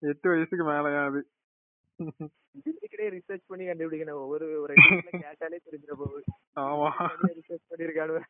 எட்டு 0.02 0.26
வயசுக்கு 0.31 0.64
மேலயா 0.66 1.02
அது. 1.09 1.21
இதுக்கிட்டே 2.61 3.07
ரிசர்ச் 3.14 3.49
பண்ணி 3.50 3.64
கண்டுபிடிக்கணும். 3.66 4.21
ஒவ்வொரு 4.25 4.47
ஒரு 4.62 4.75
கேட்டாலே 5.25 5.59
தெரிஞ்சிட 5.66 5.95
போகுது. 6.00 6.23
ஆமா. 6.64 6.88
ரிசர்ச் 7.38 7.69
பண்ணிருக்கானு 7.71 8.23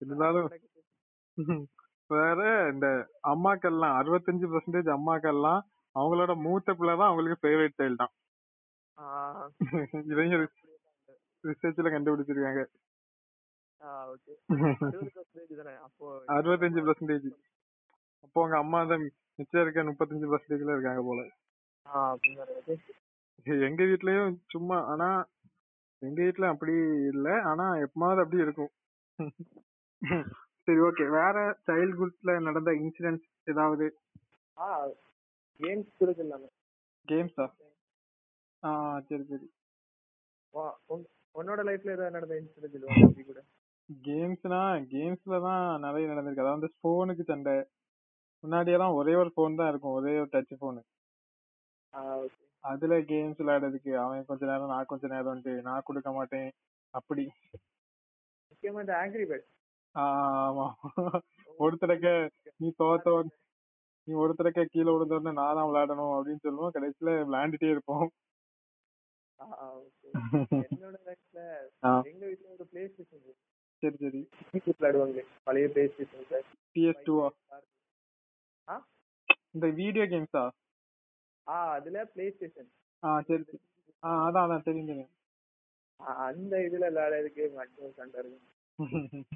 இருந்தாலும் 0.00 0.48
வேற 2.10 2.40
இந்த 2.72 2.86
அம்மாக்கள்லாம் 3.30 3.96
அறுபத்தஞ்சு 4.00 4.46
பர்சன்டேஜ் 4.50 4.90
அம்மாக்கள்லாம் 4.96 5.62
அவங்களோட 5.96 6.32
மூத்த 6.44 6.74
பிள்ளை 6.78 6.94
தான் 6.94 7.08
அவங்களுக்கு 7.08 7.42
ஃபேவரட் 7.42 7.78
சைல்டு 7.78 8.00
தான் 8.02 8.12
இவங்க 10.12 10.36
ரிசர்ச்ல 11.44 11.88
கண்டுபிடிச்சிருக்காங்க. 11.94 12.62
அறுபத்தஞ்சு 16.36 16.80
பர்சன்டேஜ் 16.86 17.26
அப்போ 18.36 18.46
உங்க 18.46 18.56
அம்மா 18.58 18.78
தான் 18.84 19.02
மிச்சம் 19.38 19.60
இருக்க 19.60 19.82
முப்பத்தஞ்சு 19.84 20.26
பர்சன்டேஜ்ல 20.30 20.74
இருக்காங்க 20.74 21.02
போல. 21.06 21.20
எங்க 23.66 23.82
வீட்லயும் 23.90 24.32
சும்மா 24.46 24.78
ஆனா 24.92 25.06
எங்க 26.02 26.18
வீட்ல 26.20 26.50
அப்படி 26.52 26.74
இல்ல. 27.12 27.28
ஆனா 27.50 27.66
எப்பமாவது 27.84 28.22
அப்படி 28.24 28.42
இருக்கும். 28.44 28.70
சரி 30.68 30.82
ஓகே 30.88 31.04
வேற 31.16 31.36
சைல்ட்ஹுட்ல 31.68 32.34
நடந்த 32.40 32.72
இன்சிடென்ட்ஸ் 32.80 33.30
ஏதாவது? 33.46 33.86
ஆ 34.56 34.68
கேம்ஸ் 35.60 35.88
கூட 36.00 36.12
சொல்லாம 36.18 36.50
கேம்ஸா 37.08 37.46
ஆ 38.62 38.72
சரி 39.08 39.24
சரி. 39.30 39.48
உன்னோட 41.34 41.58
லைஃப்ல 41.68 41.96
ஏதாவது 41.96 42.16
நடந்த 42.18 42.36
இன்சிடென்ட் 42.40 42.76
சொல்லுவாங்க 42.76 43.08
அப்படி 43.08 43.26
கூட? 43.30 43.40
கேம்ஸ்னா 43.88 44.60
கேம்ஸ்ல 44.92 45.40
தான் 45.48 45.64
நிறைய 45.86 46.12
நடந்திருக்கு. 46.12 46.46
அதாவது 46.46 46.70
போனுக்கு 46.84 47.24
சண்டை. 47.24 47.56
முன்னாடியெல்லாம் 48.44 48.96
ஒரே 48.98 49.14
ஒரு 49.14 49.30
போன் 49.34 49.58
தான் 49.60 49.70
இருக்கும். 49.70 49.96
ஒரே 49.98 50.12
ஒரு 50.20 50.30
டச் 50.32 50.60
போனு 50.60 50.80
ஆ 51.94 52.00
ஓகே 52.16 52.42
அதுல 52.64 52.94
கேம்ஸ் 53.10 53.40
விளையாடுறதுக்கு 53.40 53.92
அவன் 53.96 54.28
கொஞ்ச 54.28 54.42
நேரம் 54.46 54.72
நான் 54.72 54.90
கொஞ்ச 54.92 55.04
நேரம்ட்டு 55.08 55.52
நான் 55.66 55.86
கொடுக்க 55.86 56.10
மாட்டேன். 56.12 56.48
அப்படி. 56.94 57.24
முக்கியமா 58.50 58.82
இந்த 58.84 58.94
ஆங்கிரி 59.00 59.24
பேர்ட் 59.30 59.46
ஆ, 59.94 60.04
ஆமா. 60.46 60.66
ஒருத்தரக்க 61.58 62.08
நீ 62.60 62.68
தோத்த 62.80 63.12
நீ 64.08 64.14
ஒருத்தரக்க 64.14 64.64
கீழே 64.66 64.90
விழுந்த 64.90 65.16
உடனே 65.16 65.32
நான் 65.38 65.56
தான் 65.58 65.68
விளையாடணும் 65.68 66.12
அப்படின்னு 66.16 66.44
சொல்லுவோம். 66.44 66.74
கடைசியில 66.76 67.14
விளையாண்டுட்டே 67.28 67.70
இருப்போம். 67.70 68.06
என்னோட 70.66 70.96
லைஃப்ல 71.08 71.40
ஆ, 71.82 71.90
எங்க 72.10 72.22
வீட்ல 72.26 72.46
ஒரு 72.54 72.66
பிளே 72.70 72.82
ஸ்டேஷன் 72.88 73.24
சரி 73.82 73.96
சரி. 74.04 74.20
விளையாடுவாங்க. 74.68 75.22
பழைய 75.46 75.66
பிளே 75.72 75.84
ஸ்டேஷன் 75.88 76.28
சார் 76.30 76.46
பிஎஸ் 76.76 77.02
டூவா 77.06 77.26
இந்த 79.54 79.66
வீடியோ 79.78 80.04
கேம்ஸா 80.12 80.44
ஆ? 81.46 81.56
அதுல 81.76 81.98
பிளே 82.12 82.24
ஸ்டேஷன் 82.30 82.70
ஆ 83.02 83.10
சரி 83.28 83.44
ஆ 84.02 84.10
அதான் 84.24 84.46
அதான் 84.46 84.66
தெரியும் 84.66 84.90
தெரியும் 84.90 85.12
அந்த 86.26 86.54
இதுல 86.66 86.84
விளையாடுறதுக்கு 86.88 87.44
மேக்ஸிமம் 87.54 87.96
சண்டை 87.98 88.18
இருக்கும். 88.22 88.52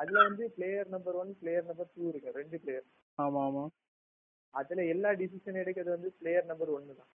அதுல 0.00 0.18
வந்து 0.26 0.44
player 0.48 0.88
number 0.88 1.16
one 1.20 1.32
player 1.40 1.66
number 1.66 1.90
two 1.94 2.02
இருக்கு. 2.10 2.30
ரெண்டு 2.38 2.56
பிளேயர் 2.62 2.86
ஆமா 3.18 3.40
ஆமா. 3.48 3.64
அதுல 4.54 4.84
எல்லா 4.92 5.10
டிசிஷன் 5.20 5.60
எடுக்கிறது 5.62 5.94
வந்து 5.96 6.10
பிளேயர் 6.20 6.48
நம்பர் 6.50 6.70
ஒன்னு 6.76 6.94
தான். 6.94 7.10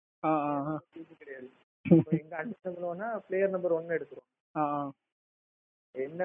கிடையாது. 1.22 1.50
எங்க 2.18 2.34
அண்ணன் 2.36 3.22
பிளேயர் 3.28 3.54
நம்பர் 3.56 3.78
ஒன்னு 3.78 3.96
எடுத்துரும். 3.98 4.30
என்ன 6.04 6.22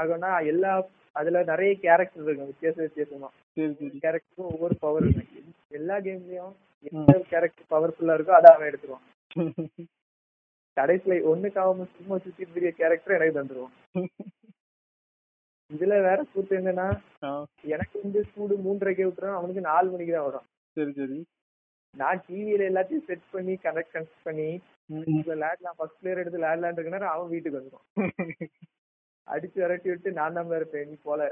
ஆகும்னா 0.00 0.30
எல்லா 0.52 0.72
அதுல 1.16 1.42
நிறைய 1.44 1.72
கேரக்டர் 1.84 2.24
இருக்கும் 2.24 2.50
வித்தியாச 2.50 2.76
வித்தியாசமா. 2.80 3.28
கேரக்டருக்கும் 4.04 4.50
ஒவ்வொரு 4.52 4.74
பவர் 4.80 5.06
இருக்கு. 5.08 5.40
எல்லா 5.70 5.96
கேம்லயும் 6.00 6.52
எந்த 6.92 7.14
கேரக்டர் 7.30 7.70
பவர்ஃபுல்லா 7.72 8.16
இருக்கோ 8.16 8.36
அதை 8.36 8.50
அவன் 8.52 8.68
எடுத்துருவான். 8.70 9.06
கடைசியில 10.76 11.16
ஒண்ணுக்கு 11.30 11.58
அவன் 11.62 11.90
சும்மா 11.96 12.16
சுத்தி 12.18 12.44
பெரிய 12.46 12.70
கேரக்டர் 12.72 13.16
எனக்கு 13.16 13.38
தந்துருவான். 13.38 13.74
இதுல 15.70 15.96
வேற 16.06 16.20
கூத்து 16.30 16.54
என்னன்னா 16.58 16.86
எனக்கு 17.74 17.96
வந்து 18.02 18.20
சூடு 18.30 18.54
மூன்றரைக்கே 18.64 19.06
விட்டுறான் 19.06 19.38
அவனுக்கு 19.38 19.62
நாலு 19.68 19.88
மணிக்கு 19.90 20.14
தான் 20.14 20.28
வரும். 20.28 20.46
சரி 20.76 20.92
சரி. 20.92 21.18
நான் 21.94 22.22
டிவியில 22.26 22.68
எல்லாத்தையும் 22.70 23.06
செட் 23.06 23.30
பண்ணி 23.32 23.54
கனெக்ட் 23.64 23.94
கனெக்ட் 23.94 24.26
பண்ணி. 24.28 24.48
லேட்லாம் 25.42 25.76
ஃபர்ஸ்ட் 25.78 26.00
பிளேயர் 26.00 26.22
எடுத்து 26.22 26.44
லேட்லான் 26.44 26.76
இருக்கனா 26.76 27.10
அவன் 27.14 27.32
வீட்டுக்கு 27.34 27.60
வந்துடும் 27.60 27.86
அடிச்சு 29.34 29.58
விரட்டி 29.62 29.88
விட்டு 29.92 30.18
நான் 30.18 30.36
தான் 30.38 30.58
இருப்பேன் 30.60 30.88
நீ 30.90 30.96
போல. 31.08 31.22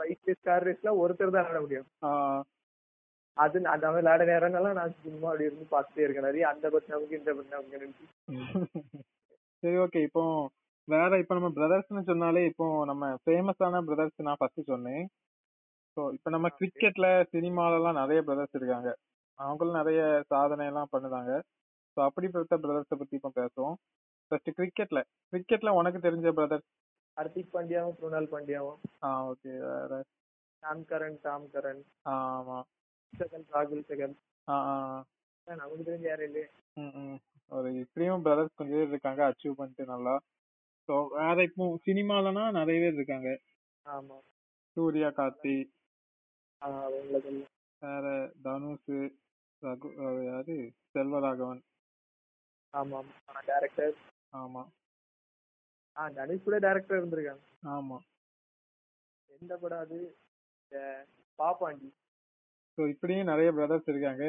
பைக் 0.00 0.28
ரேஸ் 0.28 0.46
கார் 0.48 0.66
ரேஸ்லாம் 0.68 1.00
ஒருத்தர் 1.02 1.34
தான் 1.34 1.46
விளையாட 1.46 1.60
முடியும். 1.64 1.88
அது 3.36 3.56
நான் 3.66 3.84
அவன் 3.88 3.98
விளையாட 4.00 4.22
நேரம்னால 4.32 4.72
நான் 4.78 4.94
சும்மா 5.02 5.28
அப்படி 5.30 5.48
இருந்து 5.48 5.66
பார்த்துட்டே 5.74 6.04
இருக்கேன். 6.04 6.28
நிறைய 6.28 6.44
அந்த 6.52 6.66
பக்கம் 6.74 6.94
நமக்கு 6.96 7.18
இந்த 7.20 7.30
பக்கம் 7.38 7.56
நமக்கு 7.56 7.82
நினைச்சு 7.82 9.04
சரி 9.62 9.76
ஓகே 9.84 10.00
இப்போ 10.08 10.22
வேற 10.88 11.18
இப்போ 11.22 11.34
நம்ம 11.36 11.50
பிரதர்ஸ்னு 11.58 12.02
சொன்னாலே 12.10 12.42
இப்போ 12.50 12.66
நம்ம 12.90 13.10
ஃபேமஸான 13.24 13.82
பிரதர்ஸ் 13.88 14.26
நான் 14.28 14.40
ஃபர்ஸ்ட் 14.40 14.70
சொன்னேன். 14.72 15.04
ஸோ 15.96 16.02
இப்போ 16.16 16.28
நம்ம 16.34 16.48
கிரிக்கெட்ல 16.58 17.06
சினிமாலலாம் 17.34 17.98
நிறைய 18.00 18.20
பிரதர்ஸ் 18.28 18.56
இருக்காங்க. 18.58 18.90
அவங்களும் 19.38 19.78
நிறைய 19.80 20.00
சாதனை 20.32 20.64
எல்லாம் 20.70 20.92
பண்ணுதாங்க 20.94 21.32
ஸோ 21.92 21.98
அப்படிப்பட்ட 22.08 22.56
பிரதர்ஸை 22.64 22.96
பத்தி 23.00 23.14
இப்போ 23.18 23.30
பேசுவோம். 23.40 23.76
ஃபர்ஸ்ட் 24.30 24.50
கிரிக்கெட்ல 24.58 25.00
கிரிக்கெட்ல 25.32 25.70
உனக்கு 25.80 26.00
தெரிஞ்ச 26.06 26.28
பிரதர்ஸ் 26.38 26.66
ஹர்திக் 27.18 27.52
பாண்டியாவும் 27.54 27.96
குருணால் 27.98 28.32
பாண்டியாவும் 28.32 28.80
ஆ 29.04 29.10
ஓகே 29.30 29.52
வேற 29.64 29.92
Tom 30.62 30.82
Curran 30.90 31.18
Tom 31.22 31.46
Curran 31.54 31.82
ah 32.06 32.14
ஆமா. 32.34 32.58
செகண்ட் 33.12 33.48
ராகுல் 33.54 33.84
செகண்ட் 33.90 34.16
ஆ 34.48 34.56
நமக்கு 35.46 35.84
தெரிஞ்ச 35.84 36.06
யாரும் 36.08 36.28
இல்லையே. 36.28 36.48
ம் 36.76 37.18
ஒரு 37.52 37.68
இப்படியும் 37.82 38.24
பிரதர்ஸ் 38.24 38.56
கொஞ்சம் 38.58 38.78
பேர் 38.78 38.92
இருக்காங்க 38.92 39.22
அச்சீவ் 39.28 39.58
பண்ணிட்டு 39.58 39.84
நல்லா. 39.84 40.14
ஸோ 40.88 40.94
வேற 41.14 41.36
இப்போ 41.42 41.64
சினிமாலனா 41.86 42.44
நிறைய 42.50 42.78
பேர் 42.80 42.98
இருக்காங்க. 42.98 43.30
ஆமா. 43.86 44.16
சூர்யா 44.76 45.08
கார்த்தி. 45.18 45.56
வேற 47.82 48.04
தனுஷ் 48.44 48.90
ரகு 49.62 49.88
யாரு? 50.28 50.56
செல்வராகவன். 50.92 51.62
ஆமா 52.74 52.98
ஆமா. 53.00 53.40
டேரக்டர் 53.50 53.94
ஆமா. 54.32 54.62
ஆ 55.98 56.04
தனுஷ் 56.16 56.46
கூட 56.46 56.56
டேரக்டர் 56.64 56.98
இருந்திருக்காங்க. 57.00 57.44
ஆமா. 57.76 57.96
எந்த 59.30 59.54
படம் 59.62 59.82
அது? 59.84 59.98
பாப்பாண்டி. 61.38 61.88
ஸோ 62.78 62.82
இப்படியும் 62.92 63.30
நிறைய 63.32 63.48
பிரதர்ஸ் 63.56 63.88
இருக்காங்க. 63.92 64.24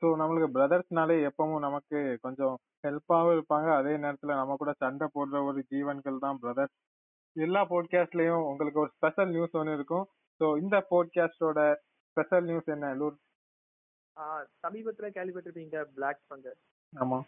ஸோ 0.00 0.06
நம்மளுக்கு 0.20 0.48
பிரதர்ஸ்னாலே 0.56 1.16
எப்பவும் 1.28 1.64
நமக்கு 1.66 1.98
கொஞ்சம் 2.24 2.54
ஹெல்ப்பாகவும் 2.84 3.34
இருப்பாங்க. 3.36 3.68
அதே 3.80 3.92
நேரத்துல 4.04 4.36
நம்ம 4.40 4.56
கூட 4.62 4.72
சண்டை 4.82 5.06
போடுற 5.16 5.40
ஒரு 5.48 5.60
ஜீவன்கள் 5.72 6.24
தான் 6.24 6.40
பிரதர்ஸ் 6.44 6.74
எல்லா 7.36 7.60
போட்காஸ்ட்லயும் 7.72 8.46
உங்களுக்கு 8.50 8.82
ஒரு 8.84 8.90
ஸ்பெஷல் 8.96 9.30
நியூஸ் 9.36 9.58
ஒன்று 9.60 9.76
இருக்கும். 9.78 10.04
ஸோ 10.40 10.46
இந்த 10.62 10.76
போட்காஸ்டோட 10.92 11.60
ஸ்பெஷல் 12.10 12.46
நியூஸ் 12.50 12.72
என்ன 12.74 12.94
லூர்? 13.00 13.16
ஆ 14.16 14.24
சமீபத்துல 14.64 15.08
கேள்விப்பட்டிருப்பீங்க 15.16 15.84
பிளாக் 15.96 16.22
ஃபங்கஸ் 16.26 16.60
ஆமா. 16.92 17.18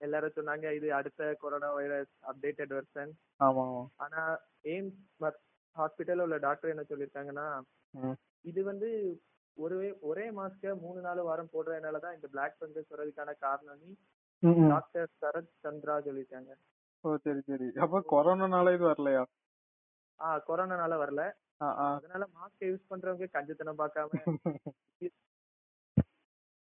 எல்லாரும் 0.00 0.36
சொன்னாங்க 0.36 0.66
இது 0.74 0.88
அடுத்த 0.94 1.30
கொரோனா 1.40 1.68
வைரஸ் 1.76 2.12
அப்டேட்டட் 2.30 2.74
வெர்ஷன் 2.76 3.12
ஆமா 3.40 3.64
ஆனா 4.00 4.22
எய்ம்ஸ் 4.72 5.00
ஹாஸ்பிட்டல்ல 5.76 6.26
உள்ள 6.26 6.36
டாக்டர் 6.44 6.72
என்ன 6.72 6.84
சொல்லியிருக்காங்கன்னா 6.90 7.46
ம். 7.94 8.16
இது 8.44 8.60
வந்து 8.64 8.88
ஒரே 9.56 9.76
ஒரே 10.08 10.26
மாஸ்க 10.36 10.74
மூணு 10.82 11.00
நாலு 11.00 11.22
வாரம் 11.28 11.52
போடுறதுனால 11.52 12.00
தான் 12.04 12.16
இந்த 12.16 12.28
பிளாக் 12.34 12.56
ஃபங்கஸ் 12.58 12.90
வர்றதுக்கான 12.92 13.32
காரணம்னு. 13.40 13.94
டாக்டர் 14.72 15.08
சரத் 15.22 15.52
சந்திரா 15.64 15.94
சொல்லியிருக்காங்க 16.06 16.52
ஓ 17.04 17.16
சரி 17.24 17.40
சரி. 17.48 17.66
அப்போ 17.84 17.98
கொரோனானால 18.12 18.72
இது 18.76 18.84
வரலையா? 18.86 19.22
ஆ 20.20 20.28
கொரோனானால 20.46 20.94
வரல. 21.02 21.22
அதனால 21.90 22.24
மாஸ்க் 22.36 22.64
யூஸ் 22.64 22.88
பண்றவங்க 22.90 23.28
கஞ்சத்தனம் 23.34 23.80
பார்க்காம 23.80 24.10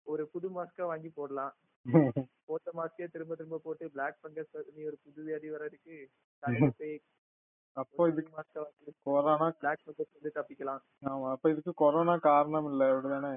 ஒரு 0.06 0.22
புது 0.32 0.48
மாஸ்கா 0.54 0.84
வாங்கி 0.88 1.10
போடலாம். 1.12 1.52
போட்ட 2.48 2.70
மாஸ்கே 2.74 3.06
திரும்ப 3.06 3.32
திரும்ப 3.34 3.58
போட்டு 3.58 3.84
பிளாக் 3.90 4.18
ஃபங்கஸ் 4.20 4.52
நீ 4.74 4.82
ஒரு 4.84 4.96
புது 5.04 5.20
வியாதி 5.22 5.48
கடையில 5.48 6.70
போய் 6.78 6.94
அப்போ 7.76 8.06
இதுக்கு 8.08 8.92
கொரோனா 9.06 9.46
பிளாக் 9.60 9.82
ஃபங்கஸ் 9.84 10.14
வந்து 10.16 10.30
தப்பிக்கலாம். 10.34 10.82
ஆமா 11.02 11.28
அப்ப 11.30 11.50
இதுக்கு 11.50 11.72
கொரோனா 11.74 12.14
காரணம் 12.26 12.68
இல்ல 12.70 12.88
அப்படிதானே? 12.90 13.32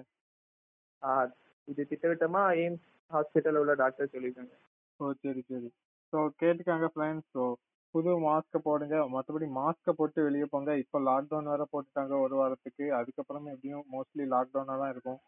இது 1.68 1.82
திட்டவட்டமா 1.92 2.42
எய்ம்ஸ் 2.56 2.84
ஹாஸ்பிட்டல்ல 3.12 3.62
உள்ள 3.64 3.74
டாக்டர் 3.74 4.12
சொல்லியிருக்காங்க. 4.14 4.56
ஓ 5.00 5.12
சரி 5.22 5.42
சரி. 5.50 5.70
ஸோ 6.14 6.18
கேட்டுக்காங்க 6.42 6.88
ஃப்ரெண்ட்ஸ் 6.94 7.30
ஸோ 7.36 7.46
புது 7.94 8.12
மாஸ்க்கை 8.26 8.60
போடுங்க. 8.60 8.96
மற்றபடி 9.16 9.48
மாஸ்க்கை 9.60 9.94
போட்டு 9.94 10.28
வெளியே 10.28 10.48
போங்க. 10.54 10.72
இப்போ 10.84 11.00
லாக்டவுன் 11.10 11.52
வேற 11.54 11.66
போட்டுட்டாங்க 11.74 12.14
ஒரு 12.26 12.36
வாரத்துக்கு. 12.36 12.86
அதுக்கப்புறமே 13.00 13.54
எப்படியும் 13.56 13.86
மோஸ்ட்லி 13.94 14.26
லாக்டவுனாக 14.36 14.80
தான் 14.84 14.94
இருக்கும். 14.96 15.20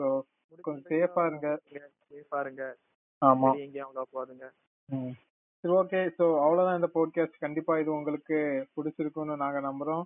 ஸோ 0.00 0.06
கொஞ்சம் 0.60 0.86
சேஃபா 0.90 1.22
இருங்க. 1.26 1.48
சேஃபா 2.10 2.38
இருங்க. 2.40 2.62
ஆமா. 3.22 3.48
எங்கேயும் 3.56 3.88
அவ்வளோ 3.88 4.04
போகாதுங்க. 4.12 4.46
சரி 5.64 5.72
ஓகே 5.74 6.00
ஸோ 6.18 6.24
அவ்வளோதான் 6.44 6.74
இந்த 6.74 6.88
போட்காஸ்ட் 6.94 7.36
கண்டிப்பா 7.38 7.72
இது 7.78 7.90
உங்களுக்கு 7.92 8.36
பிடிச்சிருக்கும்னு 8.76 9.36
நாங்க 9.36 9.58
நம்புறோம். 9.60 10.04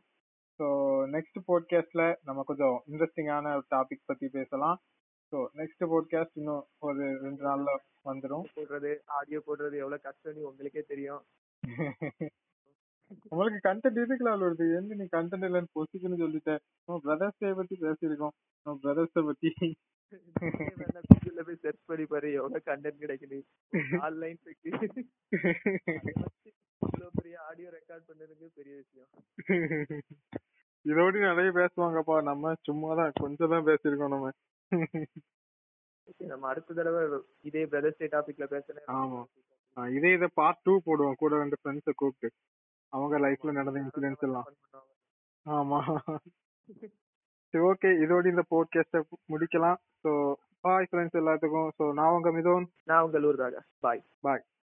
ஸோ 0.61 0.67
நெக்ஸ்ட் 1.13 1.39
போட்காஸ்ட்ல 1.47 2.03
நம்ம 2.23 2.43
கொஞ்சம் 2.43 2.77
இன்ட்ரெஸ்டிங்கான 2.87 3.55
ஒரு 3.55 3.67
டாபிக் 3.71 4.03
பத்தி 4.07 4.29
பேசலாம். 4.29 4.77
ஸோ 5.33 5.39
நெக்ஸ்ட் 5.55 5.85
போட்காஸ்ட் 5.85 6.37
இன்னும் 6.37 6.65
ஒரு 6.79 7.05
ரெண்டு 7.21 7.43
நாள்ல 7.45 7.71
வந்துடும் 8.05 8.47
போடுறது 8.57 8.93
ஆடியோ 9.19 9.41
போடுறது 9.47 9.77
எவ்வளவு 9.77 10.05
கஷ்டம்னு 10.05 10.49
உங்களுக்கே 10.51 10.85
தெரியும். 10.89 11.23
உங்களுக்கு 13.31 13.59
கண்டென்ட் 13.69 14.01
எதுக்குலாம் 14.03 14.45
வருது 14.45 14.67
எங்க 14.79 14.95
நீ 15.01 15.07
கண்டென்ட் 15.17 15.47
இல்லைன்னு 15.49 15.75
பொசிக்குன்னு 15.79 16.23
சொல்லிட்டேன் 16.23 16.61
பிரதர்ஸ் 17.07 17.41
டே 17.43 17.51
பத்தி 17.59 17.75
பேசியிருக்கோம். 17.85 18.35
பிரதர்ஸ் 18.85 19.19
பத்தி. 19.29 19.51
கூகுள்ல 21.09 21.43
போய் 21.47 21.63
சர்ச் 21.65 21.89
பண்ணி 21.91 22.05
பாரு 22.13 22.29
எவ்வளவு 22.39 22.69
கண்டென்ட் 22.71 23.03
கிடைக்குது. 23.05 23.39
ஆன்லைன் 24.07 24.39
இவ்வளவு 26.83 27.11
பெரிய 27.19 27.37
ஆடியோ 27.49 27.69
ரெக்கார்ட் 27.77 28.09
பண்ணதுக்கு 28.09 28.47
பெரிய 28.59 28.75
விஷயம். 28.83 29.11
இதோட 30.85 31.15
நிறைய 31.29 31.51
பேசுவாங்கப்பா. 31.61 32.17
நம்ம 32.31 32.55
சும்மா 32.69 32.91
தான் 33.01 33.15
கொஞ்சம் 33.23 33.53
தான் 33.55 33.69
பேசியிருக்கோம் 33.71 34.15
நம்ம. 34.15 34.31
நம்ம 36.33 36.47
அடுத்த 36.53 36.75
தடவை 36.79 37.03
இதே 37.49 37.63
பிரதர்ஸ் 37.73 38.01
டே 38.01 38.09
டாபிக்ல 38.15 38.47
பேசுறேன் 38.55 38.89
ஆமா. 38.99 39.21
இதே 39.97 40.11
இதை 40.17 40.29
பார்ட் 40.41 40.65
டூ 40.67 40.73
போடுவோம் 40.89 41.21
கூட 41.23 41.39
ரெண்டு 41.43 41.57
ஃப்ரெண்ட்ஸை 41.61 41.95
கூப்பிட்டு. 42.01 42.29
அவங்க 42.95 43.19
லைஃப்ல 43.19 43.53
நடந்த 43.53 43.79
இன்சிடென்ட்ஸ் 43.81 44.25
எல்லாம். 44.25 44.49
ஆமா. 45.47 45.81
சரி 47.55 47.65
ஓகே 47.65 47.91
இதோட 48.05 48.25
இந்த 48.27 48.43
போட்காஸ்ட 48.51 49.01
முடிக்கலாம். 49.33 49.79
ஸோ 50.05 50.11
பாய் 50.61 50.89
ஃப்ரெண்ட்ஸ் 50.91 51.21
எல்லாத்துக்கும். 51.21 51.69
ஸோ 51.79 51.85
நான் 51.93 52.15
உங்க 52.15 52.31
மிதோன். 52.31 52.65
நான் 52.85 53.03
உங்க 53.03 53.19
லூர்தாக 53.19 53.59
பாய் 53.81 54.03
பாய் 54.21 54.45